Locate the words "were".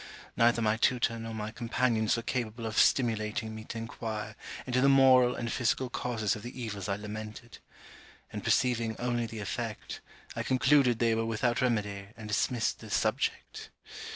2.15-2.23, 11.13-11.27